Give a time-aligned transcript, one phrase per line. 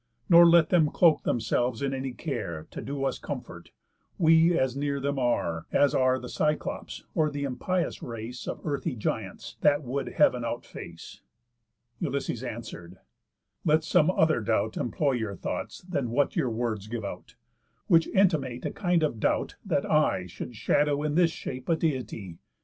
[0.29, 3.69] Nor let them cloak themselves in any care To do us comfort,
[4.17, 8.95] we as near them are, As are the Cyclops, or the impious race Of earthy
[8.95, 11.21] giants, that would heav'n outface."
[11.99, 12.97] Ulysses answer'd:
[13.63, 17.35] "Let some other doubt Employ your thoughts than what your words give out,
[17.85, 22.39] Which intimate a kind of doubt that I Should shadow in this shape a Deity.